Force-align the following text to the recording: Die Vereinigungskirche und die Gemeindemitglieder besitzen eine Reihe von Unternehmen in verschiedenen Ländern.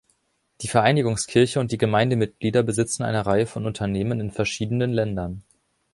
Die 0.61 0.67
Vereinigungskirche 0.67 1.59
und 1.59 1.71
die 1.71 1.77
Gemeindemitglieder 1.77 2.63
besitzen 2.63 3.03
eine 3.03 3.23
Reihe 3.27 3.45
von 3.45 3.67
Unternehmen 3.67 4.19
in 4.19 4.31
verschiedenen 4.31 4.91
Ländern. 4.93 5.43